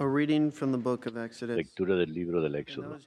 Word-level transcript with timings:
A 0.00 0.06
reading 0.06 0.52
from 0.52 0.70
the 0.70 0.78
book 0.78 1.06
of 1.06 1.16
Exodus. 1.16 1.56
Lectura 1.56 1.96
del 1.96 2.12
libro 2.12 2.40
del 2.40 2.54
Éxodo. 2.54 2.98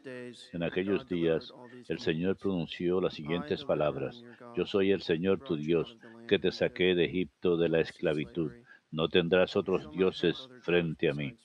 En 0.51 0.61
aquellos 0.61 1.07
días, 1.07 1.53
el. 1.87 1.99
Señor 1.99 2.35
pronunció 2.35 2.99
las 2.99 3.13
siguientes 3.13 3.63
palabras. 3.63 4.21
Yo 4.57 4.65
soy 4.65 4.91
el 4.91 5.01
Señor 5.01 5.39
tu 5.39 5.55
Dios, 5.55 5.97
que 6.27 6.37
te 6.37 6.51
saqué 6.51 6.93
de 6.93 7.05
Egipto 7.05 7.55
de 7.55 7.69
la 7.69 7.79
esclavitud. 7.79 8.51
No 8.91 9.07
tendrás 9.07 9.55
otros 9.55 9.89
dioses 9.91 10.49
frente 10.63 11.09
a 11.09 11.13
mí. 11.13 11.37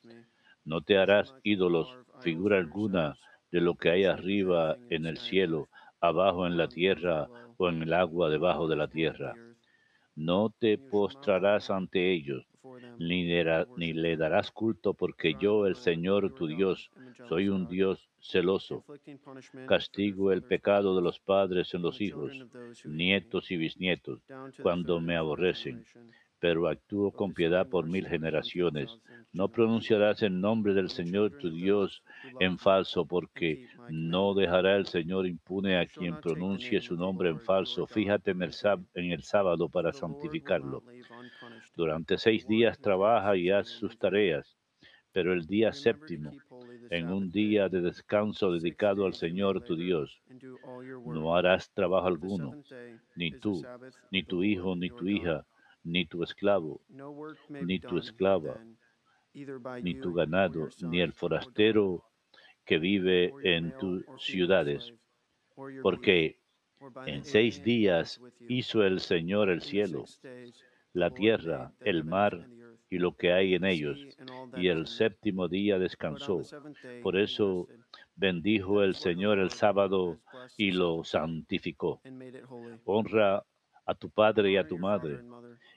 No 0.65 0.81
te 0.81 0.99
harás 0.99 1.33
ídolos, 1.45 1.97
figura 2.21 2.59
alguna 2.59 3.17
de 3.53 3.61
lo 3.61 3.77
que 3.77 3.91
hay 3.91 4.05
arriba 4.05 4.77
en 4.91 5.07
el 5.07 5.17
cielo, 5.17 5.69
abajo 6.01 6.49
en 6.49 6.57
la 6.57 6.67
tierra 6.67 7.29
o 7.57 7.69
en 7.69 7.83
el 7.83 7.93
agua 7.93 8.31
debajo 8.31 8.67
de 8.67 8.77
la 8.77 8.89
tierra. 8.89 9.35
No 10.17 10.53
te 10.59 10.77
postrarás 10.77 11.71
ante 11.71 12.13
ellos, 12.13 12.45
ni, 12.99 13.93
le 13.93 14.17
darás 14.17 14.51
culto, 14.51 14.95
porque 14.95 15.35
yo, 15.41 15.67
el 15.67 15.77
Señor 15.77 16.35
tu 16.35 16.47
Dios, 16.47 16.91
soy 17.29 17.49
un 17.49 17.69
Dios 17.69 18.09
celoso, 18.21 18.85
castigo 19.67 20.33
el 20.33 20.43
pecado 20.43 20.97
de 20.97 21.03
los 21.03 21.21
padres 21.21 21.75
en 21.75 21.83
los 21.83 22.01
hijos, 22.01 22.33
nietos 22.85 23.51
y 23.51 23.57
bisnietos, 23.57 24.21
cuando 24.63 25.01
me 25.01 25.17
aborrecen, 25.17 25.85
pero 26.39 26.69
actúo 26.69 27.11
con 27.13 27.33
piedad 27.33 27.67
por 27.69 27.87
mil 27.87 28.07
generaciones. 28.07 28.91
No 29.33 29.49
pronunciarás 29.49 30.23
el 30.23 30.41
nombre 30.41 30.75
del 30.75 30.91
Señor 30.91 31.33
tu 31.39 31.51
Dios 31.51 32.03
en 32.41 32.59
falso, 32.59 33.07
porque 33.07 33.67
no 33.89 34.35
dejará 34.35 34.77
el 34.77 34.87
Señor 34.87 35.27
impune 35.27 35.79
a 35.79 35.87
quien 35.87 36.21
pronuncie 36.21 36.81
su 36.81 36.97
nombre 36.97 37.31
en 37.31 37.41
falso. 37.41 37.87
Fíjate 37.87 38.33
en 38.33 38.43
el, 38.43 39.23
sábado 39.23 39.69
para 39.69 39.93
santificarlo. 39.93 40.83
Durante 41.77 42.17
seis 42.17 42.47
días 42.47 42.79
trabaja 42.79 43.37
y 43.37 43.51
in 43.51 43.65
sus 43.65 43.99
tareas, 43.99 44.57
pero 45.13 45.35
el 45.35 45.47
día 45.47 45.75
séptimo, 45.75 46.31
en 46.91 47.13
un 47.13 47.31
día 47.31 47.69
de 47.69 47.83
descanso 47.83 48.51
dedicado 48.51 49.05
al 49.05 49.13
Señor 49.13 49.63
tu 49.63 49.77
Dios, 49.77 50.23
no 51.05 51.37
harás 51.37 51.71
trabajo 51.73 52.07
alguno, 52.07 52.63
ni 53.15 53.31
tú, 53.31 53.63
ni 54.11 54.23
tu 54.23 54.43
hijo, 54.43 54.75
ni 54.75 54.89
tu 54.89 55.07
hija, 55.07 55.45
ni 55.85 56.07
tu 56.07 56.23
esclavo, 56.23 56.81
ni 57.49 57.79
tu 57.79 57.99
esclava, 57.99 58.59
ni 59.83 59.95
tu 60.01 60.15
ganado, 60.15 60.69
ni 60.81 61.01
el 61.03 61.13
forastero 61.13 62.05
que 62.65 62.79
vive 62.79 63.35
en 63.43 63.77
tus 63.79 64.05
ciudades, 64.19 64.95
porque 65.83 66.39
en 67.05 67.23
seis 67.25 67.63
días 67.63 68.21
hizo 68.49 68.83
el 68.83 69.01
Señor 69.01 69.51
el 69.51 69.61
cielo, 69.61 70.05
la 70.97 71.11
tierra, 71.11 71.73
el 71.81 72.05
mar 72.05 72.49
y 72.89 72.99
lo 72.99 73.17
que 73.17 73.33
hay 73.33 73.55
en 73.55 73.65
ellos, 73.67 73.99
y 74.57 74.69
el 74.69 74.87
séptimo 74.87 75.47
día 75.47 75.79
descansó. 75.79 76.41
Por 77.03 77.19
eso 77.19 77.69
bendijo 78.15 78.83
el 78.83 78.95
Señor 78.95 79.39
el 79.39 79.51
sábado 79.51 80.19
y 80.57 80.71
lo 80.71 81.05
santificó. 81.05 82.01
Honra 82.85 83.45
a 83.85 83.95
tu 83.95 84.09
padre 84.11 84.53
y 84.53 84.57
a 84.57 84.67
tu 84.67 84.79
madre, 84.79 85.21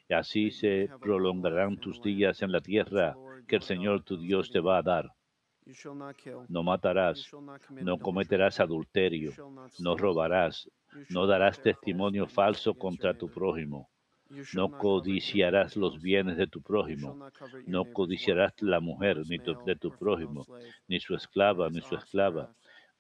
y 0.08 0.14
así 0.14 0.52
se 0.52 0.90
prolongarán 1.02 1.78
tus 1.78 2.02
días 2.02 2.42
en 2.42 2.54
la 2.54 2.62
tierra 2.62 3.18
que 3.46 3.58
el 3.58 3.62
Señor 3.62 4.04
tu 4.04 4.18
Dios 4.18 4.50
te 4.50 4.62
va 4.62 4.78
a 4.78 4.84
dar. 4.84 5.12
No 6.48 6.64
matarás, 6.64 7.30
no 7.72 8.00
cometerás 8.00 8.60
adulterio, 8.60 9.34
no 9.80 9.98
robarás, 9.98 10.72
no 11.10 11.28
darás 11.28 11.62
testimonio 11.62 12.26
falso 12.26 12.74
contra 12.74 13.14
tu 13.14 13.30
prójimo, 13.30 13.90
no 14.52 14.70
codiciarás 14.70 15.76
los 15.76 16.02
bienes 16.02 16.38
de 16.38 16.48
tu 16.48 16.62
prójimo, 16.62 17.20
no 17.66 17.86
codiciarás 17.86 18.54
la 18.62 18.80
mujer 18.80 19.26
ni 19.28 19.40
tu- 19.40 19.58
de 19.64 19.76
tu 19.76 19.92
prójimo, 19.94 20.48
ni 20.88 21.00
su 21.00 21.16
esclava 21.16 21.70
ni 21.70 21.82
su 21.82 21.96
esclava, 21.96 22.44
ass, 22.44 22.50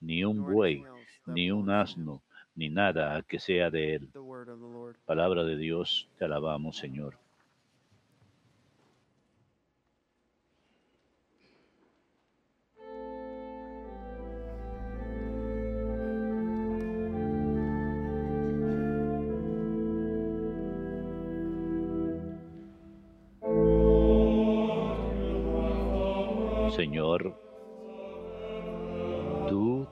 ni 0.02 0.24
un 0.24 0.44
buey, 0.46 0.88
ni 1.26 1.52
un 1.52 1.70
asno, 1.70 2.24
ni 2.56 2.70
nada 2.70 3.22
que 3.24 3.40
sea 3.40 3.70
de 3.70 3.96
él. 3.96 4.10
Palabra 5.06 5.44
de 5.44 5.58
Dios, 5.58 6.10
te 6.18 6.26
alabamos. 6.26 6.78
Señor, 6.78 7.18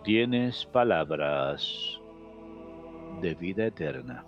tienes 0.07 0.65
palabras 0.67 1.99
de 3.21 3.35
vida 3.35 3.65
eterna. 3.65 4.23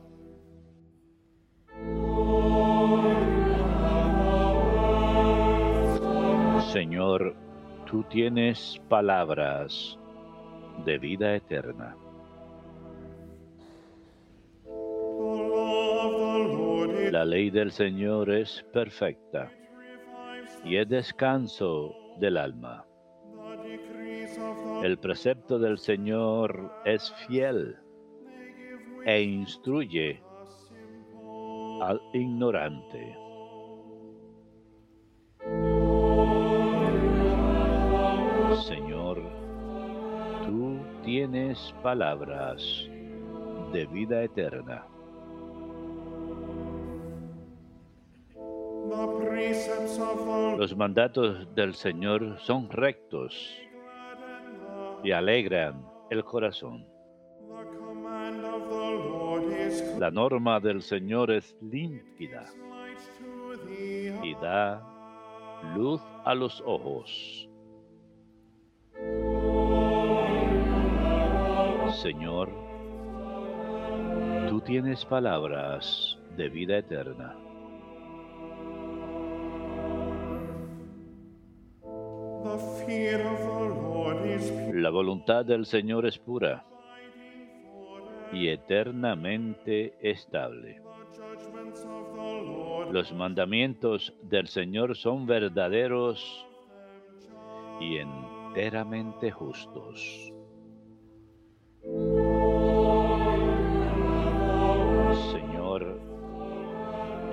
Señor, 6.74 7.34
tú 7.86 8.04
tienes 8.10 8.82
palabras 8.90 9.98
de 10.84 10.98
vida 10.98 11.34
eterna. 11.34 11.96
La 17.10 17.24
ley 17.24 17.52
del 17.52 17.72
Señor 17.72 18.32
es 18.32 18.66
perfecta 18.74 19.50
y 20.66 20.76
es 20.76 20.90
descanso 20.90 21.96
del 22.20 22.36
alma. 22.36 22.89
El 24.82 24.98
precepto 24.98 25.60
del 25.60 25.78
Señor 25.78 26.72
es 26.86 27.12
fiel 27.28 27.76
e 29.06 29.22
instruye 29.22 30.24
al 31.82 32.02
ignorante. 32.14 33.18
Señor, 38.66 39.22
tú 40.46 40.80
tienes 41.04 41.76
palabras 41.84 42.90
de 43.74 43.86
vida 43.86 44.24
eterna. 44.24 44.86
Los 50.58 50.76
mandatos 50.78 51.54
del 51.54 51.76
Señor 51.76 52.40
son 52.40 52.70
rectos 52.70 53.69
y 55.04 55.12
alegran 55.12 55.86
el 56.10 56.24
corazón. 56.24 56.86
La 59.98 60.10
norma 60.12 60.60
del 60.60 60.82
Señor 60.82 61.32
es 61.32 61.56
límpida 61.62 62.46
y 64.24 64.34
da 64.36 64.82
luz 65.76 66.02
a 66.24 66.34
los 66.34 66.62
ojos. 66.66 67.50
Señor, 72.02 72.50
tú 74.48 74.62
tienes 74.62 75.06
palabras 75.06 76.18
de 76.38 76.50
vida 76.50 76.78
eterna. 76.78 77.36
La 84.74 84.90
voluntad 84.90 85.46
del 85.46 85.66
Señor 85.66 86.06
es 86.06 86.18
pura 86.18 86.66
y 88.32 88.48
eternamente 88.48 89.96
estable. 90.02 90.82
Los 92.92 93.12
mandamientos 93.14 94.14
del 94.24 94.48
Señor 94.48 94.96
son 94.96 95.26
verdaderos 95.26 96.48
y 97.80 97.98
enteramente 97.98 99.32
justos. 99.32 100.34
Señor, 105.32 106.00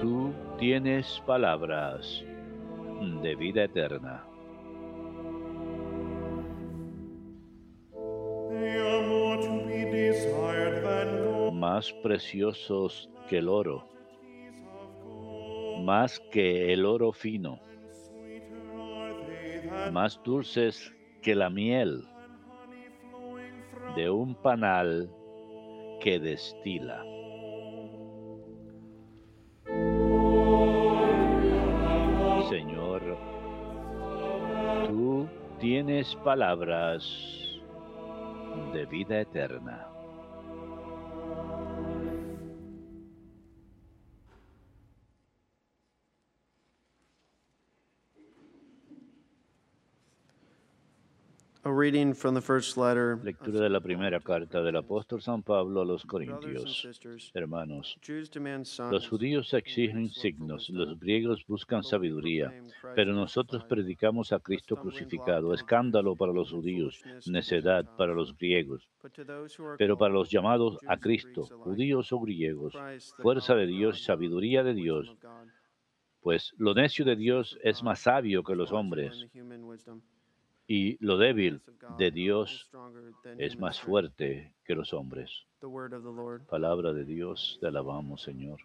tú 0.01 0.33
tienes 0.59 1.23
palabras 1.27 2.25
de 3.23 3.37
vida 3.37 3.65
eterna. 3.65 4.25
Más 11.53 11.93
preciosos 12.03 13.09
que 13.29 13.39
el 13.39 13.49
oro, 13.49 13.85
más 15.83 16.21
que 16.31 16.73
el 16.73 16.85
oro 16.85 17.13
fino, 17.13 17.61
más 19.93 20.21
dulces 20.23 20.93
que 21.23 21.35
la 21.35 21.51
miel 21.51 22.07
de 23.97 24.11
un 24.11 24.35
panal 24.35 25.11
que 26.01 26.19
destila. 26.21 27.03
Señor, 32.49 33.03
tú 34.87 35.27
tienes 35.59 36.15
palabras 36.17 37.46
de 38.73 38.87
vida 38.87 39.21
eterna. 39.21 39.96
A 51.67 51.69
reading 51.69 52.15
from 52.15 52.35
the 52.35 52.41
first 52.41 52.77
letter. 52.77 53.19
Lectura 53.25 53.59
de 53.59 53.69
la 53.69 53.81
primera 53.81 54.21
carta 54.21 54.63
del 54.63 54.77
apóstol 54.77 55.21
San 55.21 55.43
Pablo 55.43 55.81
a 55.81 55.85
los 55.85 56.05
Corintios. 56.05 56.87
Hermanos, 57.35 57.99
los 58.89 59.09
judíos 59.09 59.53
exigen 59.53 60.09
signos, 60.11 60.71
los 60.71 60.97
griegos 61.01 61.45
buscan 61.45 61.83
sabiduría, 61.83 62.55
pero 62.95 63.15
nosotros 63.15 63.65
predicamos 63.65 64.33
a 64.33 64.39
Cristo 64.39 64.77
crucificado, 64.77 65.53
escándalo 65.53 66.15
para 66.15 66.33
los 66.33 66.53
judíos, 66.53 67.03
necedad 67.27 67.85
para 67.97 68.15
los 68.15 68.39
griegos, 68.39 68.89
pero 69.77 69.99
para 69.99 70.15
los 70.15 70.31
llamados 70.31 70.79
a 70.87 70.97
Cristo, 70.99 71.47
judíos 71.65 72.13
o 72.13 72.21
griegos, 72.21 72.75
fuerza 73.17 73.57
de 73.57 73.67
Dios 73.67 73.99
y 73.99 74.05
sabiduría 74.05 74.63
de 74.63 74.75
Dios, 74.75 75.17
pues 76.21 76.55
lo 76.59 76.75
necio 76.75 77.05
de 77.05 77.17
Dios 77.17 77.59
es 77.65 77.83
más 77.83 78.03
sabio 78.03 78.45
que 78.45 78.55
los 78.55 78.71
hombres, 78.71 79.27
y 80.67 80.97
lo 81.05 81.19
débil 81.19 81.63
de 81.99 82.11
Dios 82.11 82.71
es 83.39 83.59
más 83.59 83.81
fuerte 83.81 84.55
que 84.65 84.75
los 84.75 84.93
hombres. 84.93 85.47
Palabra 86.49 86.93
de 86.93 87.05
Dios, 87.05 87.59
te 87.61 87.69
alabamos, 87.69 88.23
Señor. 88.23 88.61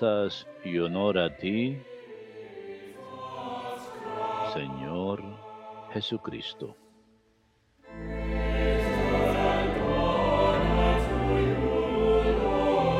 Alabanzas 0.00 0.46
y 0.64 0.78
honor 0.78 1.18
a 1.18 1.36
ti, 1.36 1.76
Señor 4.54 5.24
Jesucristo. 5.92 6.76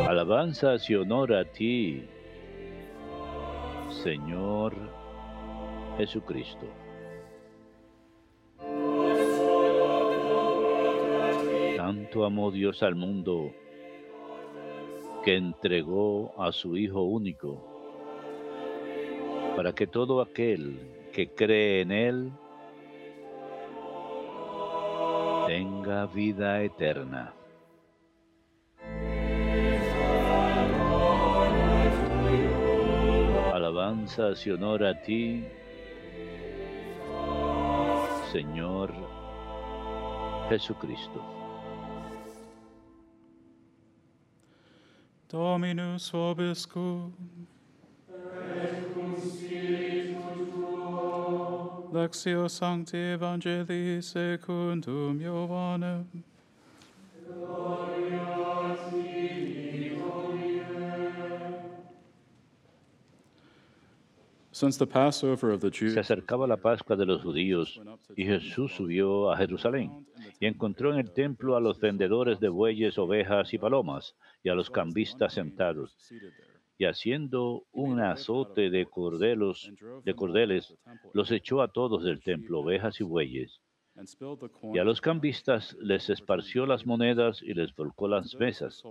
Alabanzas 0.08 0.90
y 0.90 0.96
honor 0.96 1.34
a 1.34 1.44
ti, 1.44 2.04
Señor 4.02 4.74
Jesucristo. 5.98 6.66
Tanto 11.76 12.24
amó 12.24 12.50
Dios 12.50 12.82
al 12.82 12.96
mundo 12.96 13.52
que 15.28 15.36
entregó 15.36 16.32
a 16.38 16.52
su 16.52 16.74
Hijo 16.74 17.02
único, 17.02 17.62
para 19.54 19.74
que 19.74 19.86
todo 19.86 20.22
aquel 20.22 20.80
que 21.12 21.34
cree 21.34 21.82
en 21.82 21.92
Él 21.92 22.32
tenga 25.46 26.06
vida 26.06 26.62
eterna. 26.62 27.34
Alabanzas 33.52 34.46
y 34.46 34.50
honor 34.50 34.82
a 34.82 35.02
ti, 35.02 35.44
Señor 38.32 38.94
Jesucristo. 40.48 41.37
Dominus 45.32 46.10
vobiscum. 46.10 47.12
Et 48.08 48.94
cum 48.94 49.14
spiritu 49.20 50.46
tuo. 50.52 51.90
Lectio 51.92 52.48
Sancti 52.48 52.96
Evangelii 52.96 54.02
secundum 54.02 55.20
Ioannem. 55.20 56.06
Gloria 57.26 59.07
Se 65.92 66.00
acercaba 66.00 66.48
la 66.48 66.56
Pascua 66.56 66.96
de 66.96 67.06
los 67.06 67.22
judíos 67.22 67.80
y 68.16 68.24
Jesús 68.24 68.72
subió 68.72 69.30
a 69.30 69.36
Jerusalén 69.36 70.04
y 70.40 70.46
encontró 70.46 70.92
en 70.92 70.98
el 70.98 71.12
templo 71.12 71.54
a 71.54 71.60
los 71.60 71.78
vendedores 71.78 72.40
de 72.40 72.48
bueyes, 72.48 72.98
ovejas 72.98 73.54
y 73.54 73.58
palomas 73.58 74.16
y 74.42 74.48
a 74.48 74.56
los 74.56 74.68
cambistas 74.68 75.34
sentados. 75.34 75.96
Y 76.76 76.86
haciendo 76.86 77.66
un 77.70 78.00
azote 78.00 78.68
de 78.70 78.86
cordelos, 78.86 79.70
de 80.04 80.14
cordeles, 80.14 80.74
los 81.12 81.30
echó 81.30 81.62
a 81.62 81.68
todos 81.68 82.02
del 82.02 82.20
templo, 82.20 82.58
ovejas 82.58 83.00
y 83.00 83.04
bueyes. 83.04 83.60
Y 84.74 84.78
a 84.78 84.84
los 84.84 85.00
cambistas 85.00 85.76
les 85.80 86.08
esparció 86.10 86.66
las 86.66 86.86
monedas 86.86 87.42
y 87.42 87.52
les 87.54 87.74
volcó 87.74 88.06
las 88.08 88.34
mesas. 88.36 88.82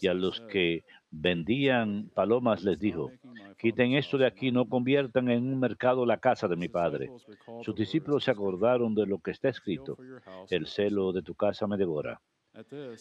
Y 0.00 0.06
a 0.08 0.14
los 0.14 0.40
que 0.40 0.84
vendían 1.10 2.10
palomas 2.14 2.62
les 2.64 2.78
dijo, 2.78 3.10
quiten 3.58 3.92
esto 3.94 4.16
de 4.18 4.26
aquí, 4.26 4.50
no 4.52 4.66
conviertan 4.68 5.28
en 5.30 5.42
un 5.44 5.58
mercado 5.60 6.06
la 6.06 6.18
casa 6.18 6.46
de 6.48 6.56
mi 6.56 6.68
padre. 6.68 7.10
Sus 7.64 7.74
discípulos 7.74 8.24
se 8.24 8.30
acordaron 8.30 8.94
de 8.94 9.06
lo 9.06 9.18
que 9.18 9.30
está 9.32 9.48
escrito, 9.48 9.96
el 10.50 10.66
celo 10.66 11.12
de 11.12 11.22
tu 11.22 11.34
casa 11.34 11.66
me 11.66 11.76
devora. 11.76 12.20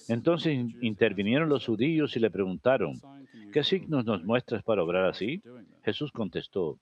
Entonces 0.09 0.53
in- 0.53 0.77
intervinieron 0.81 1.47
los 1.47 1.65
judíos 1.65 2.15
y 2.17 2.19
le 2.19 2.29
preguntaron, 2.29 2.99
¿qué 3.53 3.63
signos 3.63 4.03
nos 4.05 4.23
muestras 4.23 4.63
para 4.63 4.83
obrar 4.83 5.05
así? 5.05 5.41
Jesús 5.83 6.11
contestó, 6.11 6.77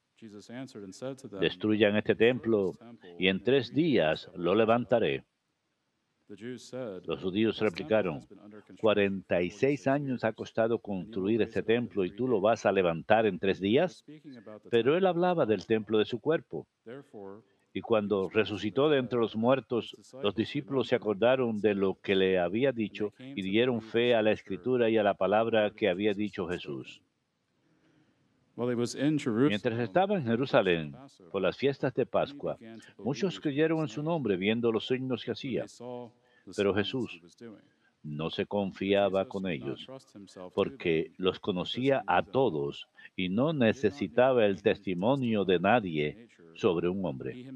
destruyan 1.40 1.96
este 1.96 2.16
templo 2.16 2.74
y 3.20 3.28
en 3.28 3.44
tres 3.44 3.74
días 3.74 4.30
lo 4.36 4.56
levantaré. 4.56 5.24
Los 7.06 7.22
judíos 7.22 7.60
replicaron, 7.60 8.26
46 8.80 9.88
años 9.88 10.24
ha 10.24 10.34
costado 10.34 10.80
construir 10.80 11.42
este 11.42 11.62
templo 11.62 12.06
y 12.06 12.16
tú 12.16 12.28
lo 12.28 12.40
vas 12.42 12.66
a 12.66 12.72
levantar 12.72 13.26
en 13.26 13.40
tres 13.40 13.60
días. 13.60 14.04
Pero 14.72 14.98
él 14.98 15.06
hablaba 15.06 15.46
del 15.46 15.66
templo 15.66 16.00
de 16.00 16.06
su 16.06 16.20
cuerpo. 16.20 16.66
Y 17.74 17.82
cuando 17.82 18.30
resucitó 18.30 18.90
de 18.90 19.00
entre 19.00 19.20
los 19.20 19.36
muertos, 19.36 19.96
los 20.22 20.36
discípulos 20.36 20.88
se 20.88 20.96
acordaron 20.96 21.60
de 21.60 21.76
lo 21.76 21.96
que 21.96 22.16
le 22.16 22.40
había 22.40 22.72
dicho 22.72 23.14
y 23.20 23.42
dieron 23.42 23.82
fe 23.82 24.16
a 24.16 24.22
la 24.22 24.32
escritura 24.32 24.90
y 24.90 24.98
a 24.98 25.04
la 25.04 25.16
palabra 25.16 25.72
que 25.72 25.90
había 25.90 26.14
dicho 26.14 26.48
Jesús. 26.48 27.02
Mientras 28.56 29.80
estaba 29.80 30.16
en 30.16 30.26
Jerusalén 30.26 30.96
por 31.32 31.42
las 31.42 31.58
fiestas 31.58 31.94
de 31.96 32.06
Pascua, 32.06 32.58
muchos 33.00 33.40
creyeron 33.40 33.80
en 33.80 33.88
su 33.88 34.04
nombre 34.04 34.38
viendo 34.38 34.72
los 34.72 34.88
signos 34.88 35.24
que 35.24 35.32
hacía. 35.32 35.66
Pero 36.56 36.74
Jesús 36.74 37.22
no 38.04 38.30
se 38.30 38.46
confiaba 38.46 39.28
con 39.28 39.48
ellos, 39.48 39.88
porque 40.54 41.12
los 41.18 41.40
conocía 41.40 42.04
a 42.06 42.22
todos 42.22 42.88
y 43.16 43.30
no 43.30 43.54
necesitaba 43.54 44.46
el 44.46 44.62
testimonio 44.62 45.46
de 45.46 45.60
nadie 45.60 46.28
sobre 46.56 46.90
un 46.90 47.06
hombre, 47.06 47.52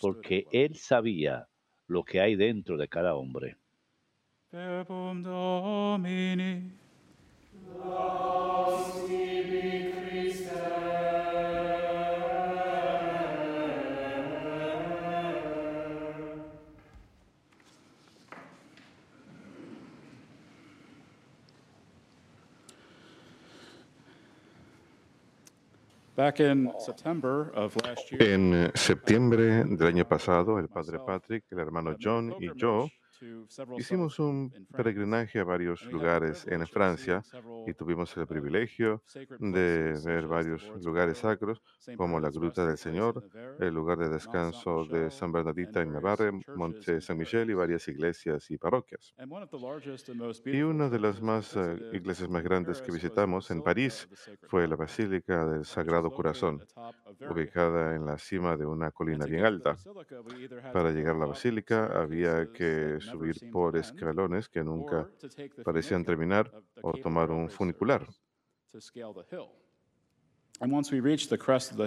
porque 0.00 0.46
él 0.52 0.76
sabía 0.76 1.46
lo 1.86 2.04
que 2.04 2.20
hay 2.20 2.36
dentro 2.36 2.76
de 2.76 2.88
cada 2.88 3.14
hombre. 3.14 3.56
Verbum 4.50 5.22
Domini. 5.22 6.72
En 28.18 28.72
septiembre 28.74 29.64
del 29.64 29.86
año 29.86 30.08
pasado, 30.08 30.58
el 30.58 30.68
padre 30.68 30.98
Patrick, 30.98 31.44
el 31.50 31.60
hermano 31.60 31.94
John 32.00 32.34
y 32.40 32.50
yo 32.56 32.88
Hicimos 33.76 34.18
un 34.18 34.52
peregrinaje 34.74 35.40
a 35.40 35.44
varios 35.44 35.84
lugares 35.86 36.46
en 36.46 36.66
Francia 36.66 37.22
y 37.66 37.74
tuvimos 37.74 38.16
el 38.16 38.26
privilegio 38.26 39.02
de 39.38 39.98
ver 40.04 40.26
varios 40.26 40.68
lugares 40.82 41.18
sacros, 41.18 41.62
como 41.96 42.20
la 42.20 42.30
Gruta 42.30 42.66
del 42.66 42.78
Señor, 42.78 43.24
el 43.58 43.74
lugar 43.74 43.98
de 43.98 44.08
descanso 44.08 44.84
de 44.84 45.10
San 45.10 45.32
Bernadita 45.32 45.82
en 45.82 45.92
Navarre, 45.92 46.32
Monte 46.54 47.00
San 47.00 47.18
Michel 47.18 47.50
y 47.50 47.54
varias 47.54 47.86
iglesias 47.88 48.50
y 48.50 48.58
parroquias. 48.58 49.14
Y 50.44 50.62
una 50.62 50.88
de 50.88 50.98
las 50.98 51.20
más 51.22 51.56
eh, 51.56 51.78
iglesias 51.92 52.28
más 52.28 52.42
grandes 52.42 52.82
que 52.82 52.92
visitamos 52.92 53.50
en 53.50 53.62
París 53.62 54.08
fue 54.46 54.66
la 54.68 54.76
Basílica 54.76 55.46
del 55.46 55.64
Sagrado 55.64 56.10
Corazón, 56.10 56.62
ubicada 57.28 57.94
en 57.94 58.04
la 58.06 58.18
cima 58.18 58.56
de 58.56 58.66
una 58.66 58.90
colina 58.90 59.26
bien 59.26 59.44
alta. 59.44 59.76
Para 60.72 60.90
llegar 60.90 61.16
a 61.16 61.18
la 61.18 61.26
basílica 61.26 61.86
había 61.86 62.46
que 62.52 62.98
subir 63.10 63.50
por 63.50 63.76
escalones 63.76 64.48
que 64.48 64.62
nunca 64.62 65.08
parecían 65.64 66.04
terminar 66.04 66.52
o 66.82 66.92
tomar 66.92 67.30
un 67.30 67.48
funicular. 67.48 68.06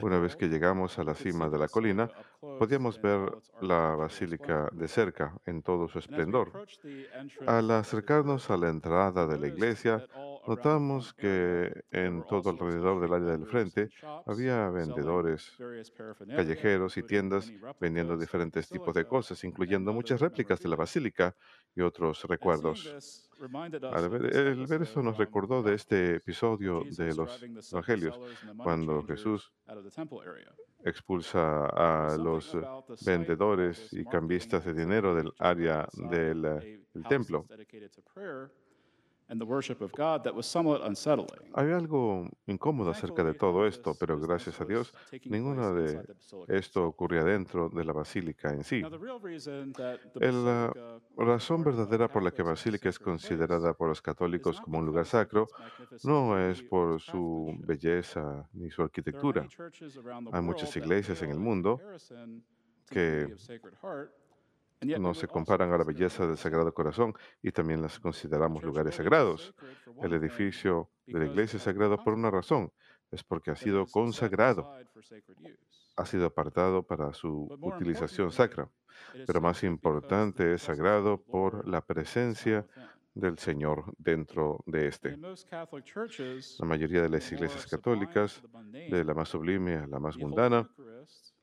Una 0.02 0.20
vez 0.20 0.36
que 0.38 0.48
llegamos 0.48 0.98
a 0.98 1.04
la 1.04 1.14
cima 1.14 1.50
de 1.50 1.58
la 1.58 1.68
colina, 1.68 2.10
podíamos 2.40 3.02
ver 3.02 3.20
la 3.62 3.96
basílica 3.96 4.70
de 4.72 4.88
cerca 4.88 5.38
en 5.46 5.62
todo 5.62 5.90
su 5.90 6.00
esplendor. 6.00 6.66
Al 7.46 7.70
acercarnos 7.72 8.50
a 8.50 8.56
la 8.56 8.70
entrada 8.70 9.28
de 9.28 9.38
la 9.38 9.48
iglesia, 9.48 10.08
Notamos 10.48 11.14
que 11.14 11.84
en 11.92 12.24
todo 12.24 12.50
alrededor 12.50 13.00
del 13.02 13.14
área 13.14 13.32
del 13.38 13.46
frente 13.46 13.90
había 14.26 14.70
vendedores, 14.70 15.58
callejeros 16.36 16.98
y 16.98 17.04
tiendas 17.04 17.52
vendiendo 17.80 18.18
diferentes 18.18 18.68
tipos 18.68 18.94
de 18.94 19.06
cosas, 19.06 19.44
incluyendo 19.44 19.94
muchas 19.94 20.20
réplicas 20.20 20.60
de 20.60 20.70
la 20.70 20.76
basílica 20.76 21.36
y 21.76 21.82
otros 21.82 22.24
recuerdos. 22.24 23.30
El 23.40 24.68
ver 24.68 24.82
eso 24.84 25.02
nos 25.02 25.18
recordó 25.18 25.64
de 25.64 25.76
este 25.76 26.16
episodio 26.16 26.84
de 26.98 27.16
los 27.16 27.42
Evangelios, 27.72 28.20
cuando 28.58 29.04
Jesús 29.04 29.52
expulsa 30.84 31.66
a 31.66 32.18
los 32.18 32.58
vendedores 33.06 33.92
y 33.94 34.04
cambistas 34.06 34.66
de 34.66 34.74
dinero 34.74 35.16
del 35.16 35.32
área 35.40 35.88
del 35.94 36.80
templo. 37.08 37.46
Hay 41.54 41.72
algo 41.72 42.28
incómodo 42.48 42.92
acerca 42.92 43.24
de 43.24 43.34
todo 43.34 43.66
esto, 43.66 43.96
pero 44.00 44.20
gracias 44.20 44.60
a 44.60 44.66
Dios, 44.66 44.94
ninguna 45.26 45.72
de 45.72 46.04
esto 46.48 46.86
ocurría 46.86 47.24
dentro 47.24 47.70
de 47.70 47.86
la 47.86 47.94
basílica 47.94 48.54
en 48.54 48.64
sí. 48.64 48.82
La 48.82 50.74
uh, 51.16 51.22
razón 51.22 51.64
verdadera 51.64 52.08
por 52.08 52.24
la 52.24 52.32
que 52.32 52.44
Basílica 52.44 52.90
es 52.90 53.00
considerada 53.00 53.74
por 53.74 53.90
los 53.90 54.02
católicos 54.02 54.60
como 54.60 54.80
un 54.80 54.86
lugar 54.86 55.06
sacro 55.06 55.48
no 56.04 56.38
es 56.38 56.62
por 56.64 57.00
su 57.00 57.56
belleza 57.60 58.48
ni 58.54 58.70
su 58.70 58.82
arquitectura. 58.82 59.48
Hay 60.32 60.42
muchas 60.42 60.76
iglesias 60.76 61.22
en 61.22 61.32
el 61.32 61.40
mundo 61.40 61.80
que 62.90 63.36
no 64.82 65.14
se 65.14 65.28
comparan 65.28 65.72
a 65.72 65.78
la 65.78 65.84
belleza 65.84 66.26
del 66.26 66.38
Sagrado 66.38 66.74
Corazón 66.74 67.14
y 67.42 67.52
también 67.52 67.82
las 67.82 68.00
consideramos 68.00 68.64
lugares 68.64 68.96
sagrados. 68.96 69.54
El 70.02 70.14
edificio 70.14 70.90
de 71.06 71.20
la 71.20 71.26
iglesia 71.26 71.58
es 71.58 71.64
sagrado 71.64 72.04
por 72.04 72.14
una 72.14 72.32
razón, 72.32 72.72
es 73.12 73.24
porque 73.24 73.52
ha 73.52 73.56
sido 73.56 73.86
consagrado, 73.86 74.74
ha 75.98 76.06
sido 76.06 76.26
apartado 76.26 76.84
para 76.84 77.14
su 77.14 77.48
utilización 77.62 78.32
sacra. 78.32 78.70
Pero 79.26 79.42
más 79.42 79.64
importante 79.64 80.54
es 80.54 80.62
sagrado 80.64 81.22
por 81.22 81.68
la 81.68 81.82
presencia 81.82 82.66
del 83.14 83.38
Señor 83.38 83.94
dentro 83.98 84.64
de 84.66 84.88
este. 84.88 85.18
La 85.18 86.66
mayoría 86.66 87.02
de 87.02 87.10
las 87.10 87.32
iglesias 87.32 87.68
católicas, 87.68 88.42
de 88.72 89.04
la 89.04 89.14
más 89.14 89.30
sublime 89.30 89.76
a 89.76 89.88
la 89.88 90.00
más 90.00 90.18
mundana, 90.18 90.70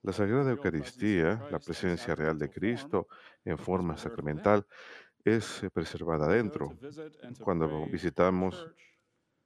la 0.02 0.12
Sagrada 0.12 0.50
Eucaristía, 0.50 1.49
la 1.50 1.59
presencia 1.59 2.14
real 2.14 2.38
de 2.38 2.49
Cristo 2.49 3.09
en 3.45 3.59
forma 3.59 3.97
sacramental, 3.97 4.64
es 5.25 5.62
eh, 5.62 5.71
preservada 5.71 6.26
adentro. 6.26 6.78
Cuando 7.43 7.87
visitamos 7.87 8.69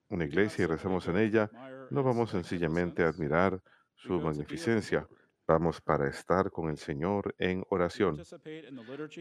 una 0.09 0.25
iglesia 0.25 0.65
y 0.65 0.67
rezamos 0.67 1.09
en 1.09 1.17
ella, 1.17 1.51
no 1.91 2.03
vamos 2.03 2.31
sencillamente 2.31 3.03
a 3.03 3.09
admirar 3.09 3.61
su 3.95 4.21
magnificencia. 4.21 5.09
Vamos 5.47 5.81
para 5.81 6.09
estar 6.09 6.51
con 6.51 6.69
el 6.69 6.77
Señor 6.77 7.35
en 7.39 7.65
oración. 7.71 8.23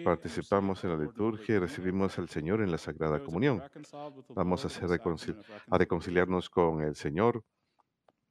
Participamos 0.03 0.83
en 0.83 0.89
la 0.91 1.03
liturgia 1.03 1.55
y 1.55 1.59
recibimos 1.59 2.19
al 2.19 2.29
Señor 2.29 2.61
en 2.61 2.71
la 2.71 2.77
Sagrada 2.77 3.23
Comunión. 3.23 3.63
Vamos 4.29 4.65
a, 4.65 4.85
a 5.69 5.77
reconciliarnos 5.77 6.49
con 6.49 6.81
el 6.81 6.95
Señor 6.95 7.43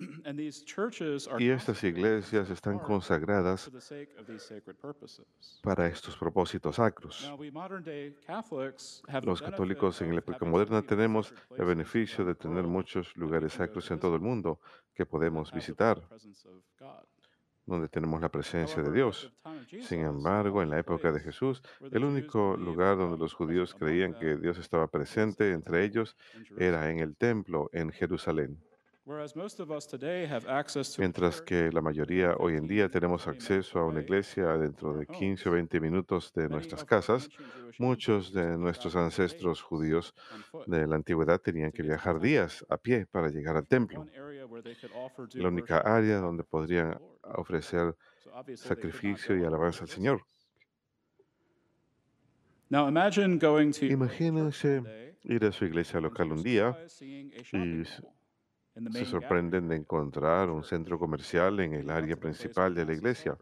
Y 1.38 1.50
estas 1.50 1.85
iglesias 1.85 2.50
están 2.50 2.78
consagradas 2.78 3.71
para 5.62 5.87
estos 5.87 6.16
propósitos 6.16 6.76
sacros. 6.76 7.30
Los 9.23 9.42
católicos 9.42 10.00
en 10.02 10.12
la 10.12 10.19
época 10.19 10.45
moderna 10.45 10.83
tenemos 10.83 11.35
el 11.57 11.64
beneficio 11.64 12.25
de 12.25 12.35
tener 12.35 12.64
muchos 12.64 13.14
lugares 13.16 13.54
sacros 13.54 13.90
en 13.90 14.00
todo 14.00 14.14
el 14.14 14.23
mundo 14.23 14.61
que 14.95 15.04
podemos 15.07 15.52
visitar, 15.52 16.00
donde 17.66 17.88
tenemos 17.88 18.21
la 18.21 18.28
presencia 18.28 18.83
de 18.83 18.92
Dios. 18.92 19.33
Sin 19.83 20.00
embargo, 20.00 20.62
en 20.62 20.71
la 20.71 20.78
época 20.78 21.12
de 21.12 21.21
Jesús, 21.21 21.62
el 21.80 22.04
único 22.04 22.57
lugar 22.57 22.97
donde 22.97 23.19
los 23.19 23.35
judíos 23.35 23.75
creían 23.75 24.14
que 24.14 24.37
Dios 24.37 24.59
estaba 24.59 24.88
presente 24.88 25.52
entre 25.52 25.85
ellos 25.85 26.16
era 26.57 26.90
en 26.90 26.99
el 26.99 27.16
templo 27.16 27.69
en 27.73 27.90
Jerusalén. 27.90 28.59
Mientras 30.98 31.42
que 31.42 31.72
la 31.72 31.80
mayoría 31.80 32.36
hoy 32.38 32.56
en 32.56 32.66
día 32.68 32.88
tenemos 32.88 33.26
acceso 33.26 33.80
a 33.80 33.86
una 33.86 34.02
iglesia 34.02 34.56
dentro 34.56 34.92
de 34.92 35.06
15 35.06 35.48
o 35.48 35.52
20 35.52 35.80
minutos 35.80 36.32
de 36.32 36.48
nuestras 36.48 36.84
casas, 36.84 37.28
muchos 37.78 38.32
de 38.32 38.56
nuestros 38.56 38.94
ancestros 38.94 39.62
judíos 39.62 40.14
de 40.66 40.86
la 40.86 40.94
antigüedad 40.94 41.40
tenían 41.40 41.72
que 41.72 41.82
viajar 41.82 42.20
días 42.20 42.64
a 42.68 42.76
pie 42.76 43.06
para 43.06 43.30
llegar 43.30 43.56
al 43.56 43.66
templo. 43.66 44.06
La 45.34 45.48
única 45.48 45.78
área 45.78 46.18
donde 46.18 46.44
podrían 46.44 46.96
ofrecer 47.22 47.96
sacrificio 48.54 49.36
y 49.36 49.44
alabanza 49.44 49.82
al 49.82 49.88
Señor. 49.88 50.22
Imagínense 53.90 55.16
ir 55.24 55.44
a 55.44 55.50
su 55.50 55.64
iglesia 55.64 56.00
local 56.00 56.30
un 56.30 56.42
día 56.42 56.78
y 57.52 57.82
se 58.92 59.04
sorprenden 59.04 59.68
de 59.68 59.76
encontrar 59.76 60.50
un 60.50 60.62
centro 60.64 60.99
comercial 60.99 61.60
en 61.60 61.75
el 61.75 61.90
área 61.90 62.16
principal 62.16 62.75
de 62.75 62.84
la 62.87 62.92
iglesia. 62.94 63.37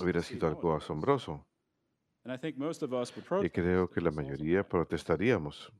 Hubiera 0.00 0.22
sido 0.22 0.46
algo 0.46 0.74
asombroso. 0.76 1.44
Y 3.44 3.50
creo 3.50 3.88
que 3.88 4.00
la 4.00 4.10
mayoría 4.10 4.62
protestaríamos. 4.68 5.72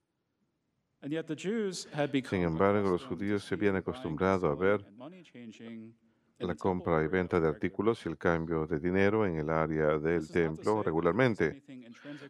Sin 1.00 2.42
embargo, 2.42 2.90
los 2.90 3.04
judíos 3.04 3.44
se 3.44 3.54
habían 3.54 3.76
acostumbrado 3.76 4.49
a 4.49 4.54
ver 4.56 4.85
la 6.40 6.54
compra 6.54 7.04
y 7.04 7.08
venta 7.08 7.38
de 7.40 7.49
artículos 7.49 8.04
y 8.04 8.08
el 8.08 8.16
cambio 8.16 8.66
de 8.66 8.78
dinero 8.78 9.26
en 9.26 9.37
el 9.38 9.50
área 9.50 9.99
del 9.99 10.28
templo 10.28 10.82
regularmente. 10.82 11.62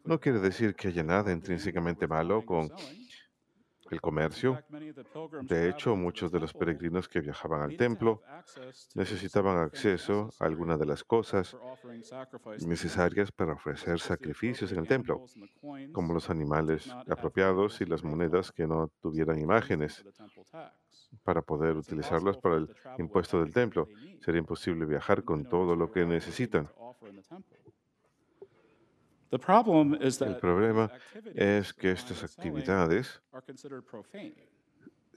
No 0.04 0.18
quiere 0.18 0.40
decir 0.40 0.74
que 0.74 0.88
haya 0.88 1.02
nada 1.02 1.32
intrínsecamente 1.32 2.06
malo 2.06 2.44
con 2.44 2.70
el 3.90 4.00
comercio. 4.00 4.62
De 5.42 5.68
hecho, 5.68 5.96
muchos 5.96 6.30
de 6.30 6.40
los 6.40 6.52
peregrinos 6.52 7.08
que 7.08 7.20
viajaban 7.20 7.62
al 7.62 7.76
templo 7.76 8.22
necesitaban 8.94 9.58
acceso 9.58 10.30
a 10.38 10.44
alguna 10.44 10.76
de 10.76 10.86
las 10.86 11.04
cosas 11.04 11.56
necesarias 12.66 13.32
para 13.32 13.52
ofrecer 13.52 13.98
sacrificios 14.00 14.72
en 14.72 14.78
el 14.80 14.88
templo, 14.88 15.24
como 15.92 16.14
los 16.14 16.30
animales 16.30 16.88
apropiados 17.08 17.80
y 17.80 17.86
las 17.86 18.04
monedas 18.04 18.52
que 18.52 18.66
no 18.66 18.90
tuvieran 19.00 19.38
imágenes 19.38 20.04
para 21.22 21.42
poder 21.42 21.76
utilizarlas 21.76 22.36
para 22.36 22.56
el 22.56 22.68
impuesto 22.98 23.40
del 23.40 23.52
templo. 23.52 23.88
Sería 24.20 24.40
imposible 24.40 24.84
viajar 24.84 25.24
con 25.24 25.44
todo 25.44 25.74
lo 25.76 25.90
que 25.90 26.04
necesitan. 26.04 26.68
El 29.30 30.36
problema 30.40 30.90
es 31.34 31.74
que 31.74 31.90
estas 31.90 32.24
actividades 32.24 33.20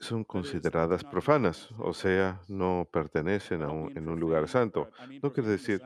son 0.02 0.24
consideradas 0.24 1.04
profanas, 1.04 1.70
o 1.78 1.94
sea, 1.94 2.40
no 2.48 2.88
pertenecen 2.90 3.62
a 3.62 3.70
un, 3.70 3.96
en 3.96 4.08
un 4.08 4.18
lugar 4.18 4.48
santo. 4.48 4.90
No 5.22 5.32
quiere 5.32 5.50
decir, 5.50 5.80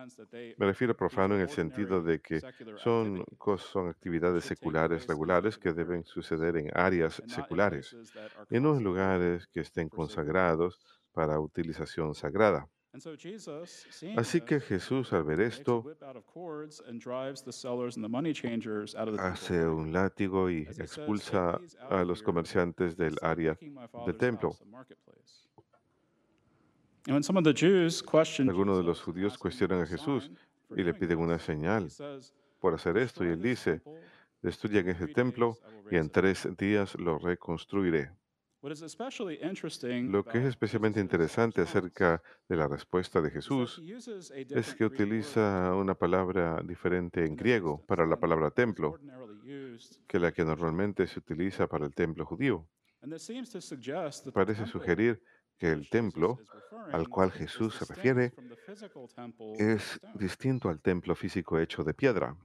me 0.57 0.67
refiero 0.67 0.95
a 0.95 0.97
profano 0.97 1.35
en 1.35 1.43
el 1.43 1.51
sentido 1.51 2.03
de 2.03 2.21
que 2.21 2.41
son, 2.77 3.25
son 3.59 3.89
actividades 3.89 4.45
seculares 4.45 5.07
regulares 5.07 5.59
que 5.59 5.73
deben 5.73 6.05
suceder 6.05 6.57
en 6.57 6.71
áreas 6.75 7.23
seculares, 7.27 7.95
y 8.51 8.59
no 8.59 8.77
en 8.77 8.85
lugares 8.85 9.47
que 9.49 9.61
estén 9.61 9.89
consagrados 9.91 10.81
para 11.13 11.39
utilización 11.39 12.15
sagrada 12.15 12.69
comerciantes 22.23 22.97
del 22.97 23.11
instead 23.11 23.23
of 23.23 23.31
área 23.31 23.51
making 23.53 23.75
my 23.75 23.81
del 23.83 23.89
father's 23.89 24.19
templo. 24.19 24.51
house 24.51 24.63
a 24.63 24.65
marketplace." 24.67 25.49
And 27.07 27.15
when 27.15 27.23
some 27.23 27.39
of 27.39 27.45
the 27.45 27.53
Jews 27.53 28.03
questioned 28.03 28.51
Algunos 28.51 28.79
de 28.79 28.83
los 28.85 29.01
judíos 29.01 29.39
cuestionan 29.39 29.81
a 29.83 29.87
Jesús 29.87 30.31
y 30.77 30.83
le 30.83 30.93
piden 30.93 31.19
una 31.19 31.39
señal 31.39 31.89
por 32.61 32.75
hacer 32.75 32.97
esto 32.97 33.23
y 33.23 33.29
"Destroy 33.29 33.33
él 33.33 33.43
this 33.43 33.51
dice, 33.51 33.71
temple, 33.81 34.01
destruyan 34.43 34.89
ese 34.89 35.07
templo 35.09 35.57
y 35.91 35.97
en 35.97 36.11
tres 36.11 36.49
días 36.57 36.97
lo 36.99 37.19
reconstruiré. 37.19 38.11
What 38.67 38.73
is 38.73 38.83
especially 38.83 39.39
interesting 39.43 40.11
Lo 40.11 40.25
que 40.25 40.39
es 40.39 40.45
especialmente 40.45 40.99
interesante 40.99 41.61
acerca 41.61 42.21
de 42.49 42.57
la 42.57 42.67
respuesta 42.67 43.21
de 43.21 43.29
is 43.29 43.35
that 43.35 43.43
Jesús 43.43 43.79
he 43.79 43.95
uses 43.95 44.33
a 44.33 44.39
es 44.41 44.49
different 44.49 44.77
que 44.77 44.85
utiliza 44.87 45.73
una 45.77 45.95
palabra 45.95 46.61
diferente 46.65 47.25
en 47.25 47.37
griego 47.37 47.85
para 47.87 48.05
la 48.05 48.17
palabra 48.17 48.51
templo 48.51 48.99
que 50.09 50.19
for 50.19 50.21
la 50.21 50.31
the 50.31 50.35
que 50.35 50.43
Jewish 50.43 50.49
normalmente 50.49 51.07
se 51.07 51.21
utiliza 51.21 51.69
para 51.69 51.87
el 51.87 51.95
templo 51.95 52.27
judío. 52.27 52.67
And 53.03 53.13
this 53.13 53.23
seems 53.23 53.51
to 53.51 53.61
suggest 53.61 54.25
that 54.25 54.33
the 54.33 54.33
Parece 54.33 54.65
temple 54.65 54.73
sugerir 54.73 55.23
que 55.57 55.69
to 55.69 55.73
el 55.73 55.79
which 55.79 55.85
Jesus 55.85 55.91
templo 55.93 56.39
al 56.93 57.09
cual 57.09 57.31
Jesús 57.31 57.73
se 57.75 57.85
distinct 57.85 57.97
refiere 57.97 58.31
from 58.31 58.49
the 58.49 58.57
physical 58.57 59.07
temple 59.07 59.53
of 59.53 59.61
es 59.61 60.01
distinto 60.15 60.71
al 60.71 60.81
templo 60.81 61.15
físico 61.15 61.61
hecho 61.61 61.85
de 61.85 61.95
piedra. 61.95 62.37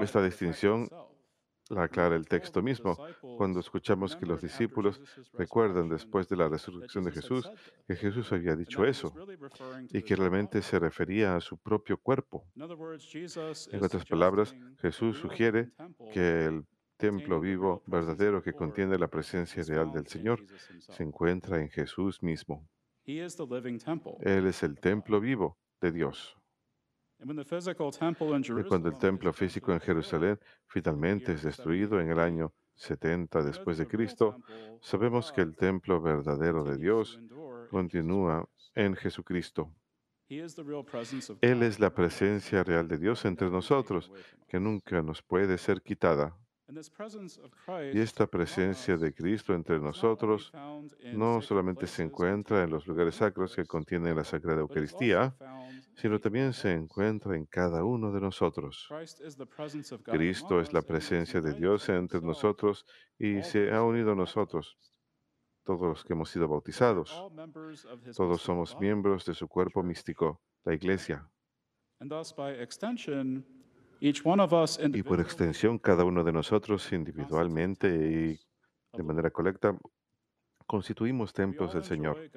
Esta 0.00 0.20
distinción 0.20 0.88
aclara 1.76 2.16
el 2.16 2.26
texto 2.26 2.62
mismo 2.62 2.96
cuando 3.36 3.60
escuchamos 3.60 4.16
que 4.16 4.26
los 4.26 4.42
discípulos 4.42 5.00
recuerdan 5.34 5.88
después 5.88 6.28
de 6.28 6.36
la 6.36 6.48
resurrección 6.48 7.04
de 7.04 7.12
Jesús 7.12 7.50
que 7.86 7.96
Jesús 7.96 8.32
había 8.32 8.56
dicho 8.56 8.84
eso 8.84 9.14
y 9.90 10.02
que 10.02 10.16
realmente 10.16 10.62
se 10.62 10.78
refería 10.78 11.36
a 11.36 11.40
su 11.40 11.58
propio 11.58 11.96
cuerpo. 11.96 12.44
En 12.54 13.84
otras 13.84 14.04
palabras, 14.04 14.54
Jesús 14.78 15.18
sugiere 15.18 15.70
que 16.12 16.46
el 16.46 16.64
templo 16.96 17.40
vivo 17.40 17.82
verdadero 17.86 18.42
que 18.42 18.52
contiene 18.52 18.98
la 18.98 19.08
presencia 19.08 19.62
real 19.62 19.90
del 19.92 20.06
Señor 20.06 20.44
se 20.78 21.02
encuentra 21.02 21.60
en 21.60 21.70
Jesús 21.70 22.22
mismo. 22.22 22.68
Él 24.20 24.46
es 24.46 24.62
el 24.62 24.78
templo 24.78 25.20
vivo 25.20 25.58
de 25.80 25.92
Dios. 25.92 26.39
Y 27.22 28.64
cuando 28.64 28.88
el 28.88 28.98
templo 28.98 29.32
físico 29.32 29.72
en 29.72 29.80
Jerusalén 29.80 30.38
finalmente 30.66 31.32
es 31.32 31.42
destruido 31.42 32.00
en 32.00 32.10
el 32.10 32.18
año 32.18 32.52
70 32.74 33.42
después 33.42 33.76
de 33.76 33.86
Cristo, 33.86 34.36
sabemos 34.80 35.30
que 35.32 35.42
el 35.42 35.54
templo 35.54 36.00
verdadero 36.00 36.64
de 36.64 36.78
Dios 36.78 37.20
continúa 37.70 38.48
en 38.74 38.96
Jesucristo. 38.96 39.70
Él 40.30 41.62
es 41.62 41.80
la 41.80 41.92
presencia 41.92 42.64
real 42.64 42.88
de 42.88 42.98
Dios 42.98 43.24
entre 43.24 43.50
nosotros, 43.50 44.10
que 44.48 44.60
nunca 44.60 45.02
nos 45.02 45.22
puede 45.22 45.58
ser 45.58 45.82
quitada. 45.82 46.39
Y 47.92 47.98
esta 48.00 48.26
presencia 48.26 48.96
de 48.96 49.12
Cristo 49.12 49.54
entre 49.54 49.78
nosotros 49.80 50.52
no 51.12 51.42
solamente 51.42 51.86
se 51.86 52.02
encuentra 52.02 52.62
en 52.62 52.70
los 52.70 52.86
lugares 52.86 53.16
sacros 53.16 53.54
que 53.54 53.64
contienen 53.64 54.16
la 54.16 54.24
Sagrada 54.24 54.60
Eucaristía, 54.60 55.34
sino 55.96 56.18
también 56.18 56.52
se 56.52 56.72
encuentra 56.72 57.36
en 57.36 57.46
cada 57.46 57.84
uno 57.84 58.12
de 58.12 58.20
nosotros. 58.20 58.88
Cristo 60.04 60.60
es 60.60 60.72
la 60.72 60.82
presencia 60.82 61.40
de 61.40 61.54
Dios 61.54 61.88
entre 61.88 62.20
nosotros 62.20 62.86
y 63.18 63.42
se 63.42 63.70
ha 63.72 63.82
unido 63.82 64.12
a 64.12 64.14
nosotros, 64.14 64.78
todos 65.64 65.88
los 65.88 66.04
que 66.04 66.12
hemos 66.14 66.30
sido 66.30 66.48
bautizados. 66.48 67.10
Todos 68.16 68.40
somos 68.40 68.78
miembros 68.80 69.24
de 69.24 69.34
su 69.34 69.48
cuerpo 69.48 69.82
místico, 69.82 70.40
la 70.64 70.74
Iglesia. 70.74 71.28
Y 74.00 75.02
por 75.02 75.20
extensión, 75.20 75.78
cada 75.78 76.04
uno 76.04 76.24
de 76.24 76.32
nosotros 76.32 76.92
individualmente 76.92 77.88
y 77.88 78.40
de 78.96 79.02
manera 79.02 79.30
colecta 79.30 79.78
constituimos 80.66 81.32
templos 81.32 81.74
del 81.74 81.82
Señor. 81.82 82.30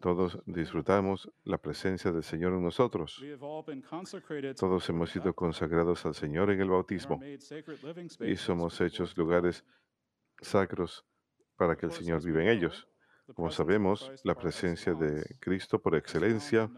Todos 0.00 0.38
disfrutamos 0.44 1.30
la 1.44 1.56
presencia 1.58 2.12
del 2.12 2.22
Señor 2.22 2.52
en 2.52 2.62
nosotros. 2.62 3.22
Todos 4.58 4.88
hemos 4.90 5.10
sido 5.10 5.34
consagrados 5.34 6.04
al 6.04 6.14
Señor 6.14 6.50
en 6.50 6.60
el 6.60 6.68
bautismo 6.68 7.18
y 8.20 8.36
somos 8.36 8.80
hechos 8.80 9.16
lugares 9.16 9.64
sacros 10.42 11.04
para 11.56 11.74
que 11.74 11.86
el 11.86 11.92
Señor 11.92 12.22
viva 12.22 12.42
en 12.42 12.48
ellos. 12.48 12.86
Como 13.34 13.50
sabemos, 13.50 14.12
la 14.24 14.34
presencia 14.34 14.92
de 14.92 15.38
Cristo 15.40 15.80
por 15.80 15.96
excelencia 15.96 16.70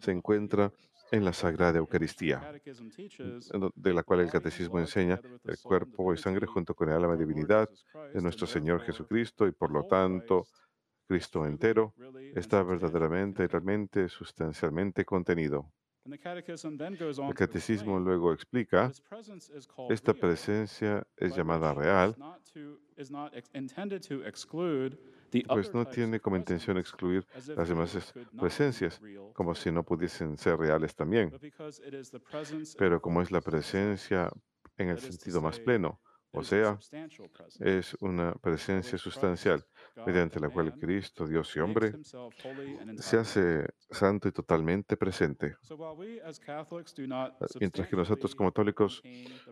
se 0.00 0.12
encuentra 0.12 0.70
en 1.12 1.24
la 1.26 1.32
Sagrada 1.34 1.78
Eucaristía, 1.78 2.40
de 3.74 3.94
la 3.94 4.02
cual 4.02 4.20
el 4.20 4.30
Catecismo 4.30 4.80
enseña 4.80 5.20
el 5.44 5.58
cuerpo 5.62 6.14
y 6.14 6.16
sangre 6.16 6.46
junto 6.46 6.74
con 6.74 6.88
el 6.88 6.96
alma 6.96 7.14
y 7.14 7.18
divinidad 7.18 7.68
de 8.14 8.22
nuestro 8.22 8.46
Señor 8.46 8.80
Jesucristo 8.80 9.46
y 9.46 9.52
por 9.52 9.70
lo 9.70 9.84
tanto 9.84 10.46
Cristo 11.06 11.46
entero 11.46 11.94
está 12.34 12.62
verdaderamente, 12.62 13.46
realmente, 13.46 14.08
sustancialmente 14.08 15.04
contenido. 15.04 15.70
El 16.04 17.34
catecismo 17.34 18.00
luego 18.00 18.32
explica, 18.32 18.90
esta 19.90 20.14
presencia 20.14 21.06
es 21.16 21.36
llamada 21.36 21.74
real, 21.74 22.16
pues 25.40 25.72
no 25.72 25.86
tiene 25.86 26.20
como 26.20 26.36
intención 26.36 26.76
excluir 26.78 27.26
las 27.54 27.68
demás 27.68 28.14
presencias, 28.38 29.00
como 29.32 29.54
si 29.54 29.70
no 29.70 29.82
pudiesen 29.84 30.36
ser 30.36 30.58
reales 30.58 30.94
también, 30.94 31.32
pero 32.76 33.00
como 33.00 33.22
es 33.22 33.30
la 33.30 33.40
presencia 33.40 34.30
en 34.76 34.88
el 34.88 34.98
sentido 34.98 35.40
más 35.40 35.58
pleno, 35.60 36.00
o 36.32 36.42
sea, 36.42 36.78
es 37.60 37.94
una 38.00 38.32
presencia 38.34 38.96
sustancial 38.96 39.64
mediante 40.06 40.40
la 40.40 40.48
cual 40.48 40.72
Cristo, 40.78 41.26
Dios 41.26 41.54
y 41.56 41.60
hombre, 41.60 41.92
se 42.98 43.18
hace 43.18 43.66
santo 43.90 44.28
y 44.28 44.32
totalmente 44.32 44.96
presente. 44.96 45.56
Mientras 47.60 47.88
que 47.88 47.96
nosotros 47.96 48.34
como 48.34 48.50
católicos 48.50 49.02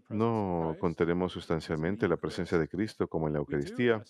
no 0.09 0.77
contenemos 0.81 1.33
sustancialmente 1.33 2.09
la 2.09 2.17
presencia 2.17 2.59
de 2.59 2.69
Cristo 2.69 3.07
como 3.09 3.27
en 3.27 3.35
la 3.35 3.41
Eucaristía, 3.41 4.03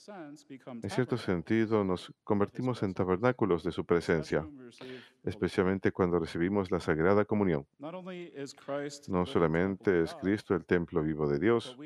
en 0.83 0.91
cierto 0.91 1.17
sentido 1.17 1.85
nos 1.85 2.13
convertimos 2.23 2.83
en 2.83 2.95
tabernáculos 2.95 3.65
de 3.65 3.73
su 3.73 3.85
presencia, 3.85 4.47
especialmente 5.25 5.93
cuando 5.93 6.19
recibimos 6.19 6.71
la 6.71 6.81
Sagrada 6.81 7.25
Comunión. 7.25 7.67
No 9.09 9.27
solamente 9.27 10.03
es 10.03 10.15
Cristo 10.15 10.55
el 10.55 10.65
templo 10.65 11.03
vivo 11.03 11.29
de 11.29 11.39
Dios, 11.39 11.77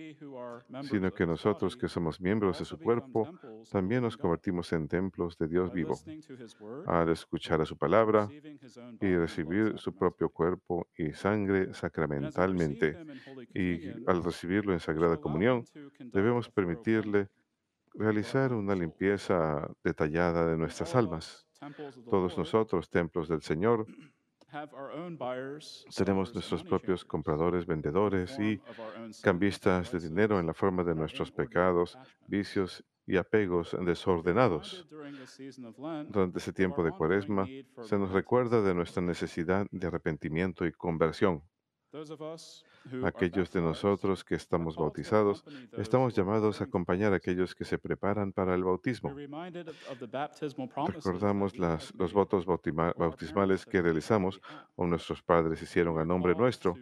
sino 0.83 1.13
que 1.13 1.27
nosotros 1.27 1.77
que 1.77 1.89
somos 1.89 2.21
miembros 2.21 2.59
de 2.59 2.65
su 2.65 2.79
cuerpo, 2.79 3.29
también 3.71 4.03
nos 4.03 4.17
convertimos 4.17 4.73
en 4.73 4.89
templos 4.89 5.37
de 5.39 5.49
Dios 5.49 5.73
vivo, 5.73 5.99
al 6.87 7.11
escuchar 7.11 7.61
a 7.61 7.67
su 7.67 7.77
palabra 7.77 8.29
y 9.01 9.17
recibir 9.17 9.79
su 9.79 9.95
propio 9.95 10.29
cuerpo 10.29 10.89
y 10.97 11.13
sangre 11.13 11.75
sacramentalmente. 11.75 12.97
Y 13.55 13.89
al 14.07 14.23
recibirlo 14.23 14.73
en 14.73 14.81
Sagrada 14.81 15.17
Comunión, 15.17 15.65
debemos 15.99 16.49
permitirle 16.49 17.29
realizar 17.95 18.53
una 18.53 18.75
limpieza 18.75 19.71
detallada 19.83 20.47
de 20.47 20.57
nuestras 20.57 20.95
almas. 20.95 21.44
Todos 22.11 22.37
nosotros, 22.37 22.91
templos 22.91 23.29
del 23.29 23.43
Señor, 23.43 23.87
tenemos 25.97 26.33
nuestros 26.35 26.63
propios 26.63 27.05
compradores, 27.05 27.67
vendedores 27.67 28.39
y 28.39 28.61
cambistas 29.23 29.91
de 29.91 29.99
dinero 29.99 30.39
en 30.39 30.47
la 30.47 30.55
forma 30.55 30.85
de 30.85 30.95
nuestros 30.95 31.33
pecados, 31.33 31.99
vicios 32.27 32.85
y 33.07 33.17
apegos 33.17 33.77
desordenados. 33.85 34.87
Durante 36.09 36.39
ese 36.39 36.53
tiempo 36.53 36.85
de 36.85 36.93
cuaresma 36.93 37.47
se 37.83 37.99
nos 37.99 38.13
recuerda 38.13 38.63
de 38.63 38.75
nuestra 38.75 39.03
necesidad 39.03 39.67
de 39.71 39.87
arrepentimiento 39.87 40.67
y 40.67 40.73
conversión. 40.73 41.43
Aquellos 43.05 43.53
de 43.53 43.61
nosotros 43.61 44.25
que 44.25 44.35
estamos 44.35 44.77
bautizados, 44.77 45.45
estamos 45.79 46.13
llamados 46.15 46.61
a 46.61 46.65
acompañar 46.65 47.13
a 47.13 47.17
aquellos 47.17 47.55
que 47.55 47.65
se 47.65 47.79
preparan 47.79 48.33
para 48.33 48.55
el 48.55 48.65
bautismo. 48.65 49.15
Recordamos 50.89 51.57
las, 51.57 51.95
los 51.95 52.13
votos 52.13 52.45
bautismales 52.47 53.65
que 53.65 53.81
realizamos 53.81 54.41
o 54.75 54.87
nuestros 54.87 55.23
padres 55.23 55.63
hicieron 55.63 55.99
a 56.01 56.05
nombre 56.05 56.35
nuestro 56.35 56.75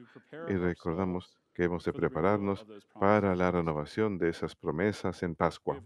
y 0.48 0.54
recordamos 0.54 1.38
que 1.52 1.64
hemos 1.64 1.84
de 1.84 1.92
prepararnos 1.92 2.64
para 2.98 3.36
la 3.36 3.50
renovación 3.50 4.16
de 4.16 4.30
esas 4.30 4.56
promesas 4.56 5.22
en 5.22 5.34
Pascua. 5.34 5.82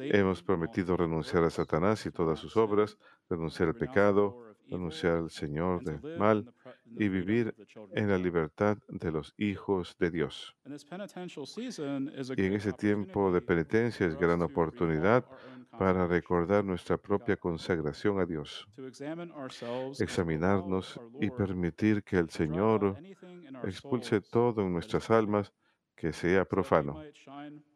Hemos 0.00 0.42
prometido 0.42 0.96
renunciar 0.96 1.44
a 1.44 1.50
Satanás 1.50 2.04
y 2.06 2.10
todas 2.10 2.40
sus 2.40 2.56
obras, 2.56 2.98
renunciar 3.30 3.68
al 3.68 3.76
pecado 3.76 4.48
anunciar 4.74 5.18
al 5.18 5.30
Señor 5.30 5.82
del 5.82 6.18
mal 6.18 6.52
y 6.98 7.08
vivir 7.08 7.54
en 7.92 8.08
la 8.08 8.18
libertad 8.18 8.76
de 8.88 9.12
los 9.12 9.32
hijos 9.38 9.96
de 9.98 10.10
Dios. 10.10 10.54
Y 12.36 12.44
en 12.44 12.52
ese 12.54 12.72
tiempo 12.72 13.32
de 13.32 13.40
penitencia 13.40 14.06
es 14.06 14.18
gran 14.18 14.42
oportunidad 14.42 15.24
para 15.78 16.06
recordar 16.06 16.64
nuestra 16.64 16.98
propia 16.98 17.36
consagración 17.36 18.18
a 18.18 18.26
Dios, 18.26 18.66
examinarnos 20.00 21.00
y 21.20 21.30
permitir 21.30 22.02
que 22.02 22.18
el 22.18 22.30
Señor 22.30 22.96
expulse 23.62 24.20
todo 24.20 24.62
en 24.62 24.72
nuestras 24.72 25.08
almas 25.10 25.52
que 25.94 26.12
sea 26.12 26.44
profano, 26.44 27.00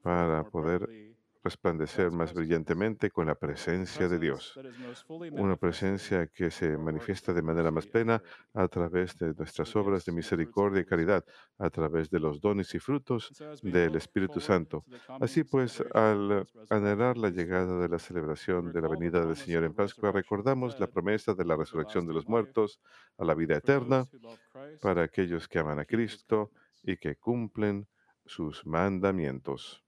para 0.03 0.45
poder 0.45 1.12
resplandecer 1.43 2.11
más 2.11 2.33
brillantemente 2.35 3.11
con 3.11 3.27
la 3.27 3.35
presencia 3.35 4.09
de 4.09 4.19
Dios. 4.19 4.59
Una 5.09 5.57
presencia 5.57 6.27
que 6.27 6.51
se 6.51 6.77
manifiesta 6.79 7.33
de 7.33 7.43
manera 7.43 7.71
más 7.71 7.87
plena 7.87 8.23
a 8.55 8.69
través 8.69 9.17
de 9.19 9.35
nuestras 9.35 9.75
obras 9.77 10.05
de 10.05 10.13
misericordia 10.13 10.83
y 10.83 10.85
caridad, 10.85 11.25
a 11.59 11.71
través 11.71 12.11
de 12.11 12.21
los 12.21 12.41
dones 12.41 12.75
y 12.75 12.79
frutos 12.79 13.33
del 13.63 13.97
Espíritu 13.97 14.41
Santo. 14.41 14.85
Así 15.21 15.45
pues, 15.45 15.83
al 15.95 16.47
anhelar 16.71 17.17
la 17.19 17.31
llegada 17.31 17.81
de 17.81 17.89
la 17.89 17.99
celebración 17.99 18.73
de 18.73 18.81
la 18.81 18.89
venida 18.89 19.25
del 19.25 19.37
Señor 19.37 19.65
en 19.65 19.75
Pascua, 19.75 20.13
recordamos 20.13 20.79
la 20.79 20.87
promesa 20.87 21.35
de 21.35 21.45
la 21.45 21.57
resurrección 21.57 22.07
de 22.07 22.15
los 22.15 22.29
muertos 22.29 22.81
a 23.19 23.25
la 23.25 23.35
vida 23.35 23.57
eterna 23.57 24.07
para 24.81 25.03
aquellos 25.03 25.49
que 25.49 25.59
aman 25.59 25.79
a 25.79 25.85
Cristo 25.85 26.51
y 26.83 26.97
que 26.97 27.17
cumplen 27.17 27.87
sus 28.25 28.65
mandamientos. 28.67 29.82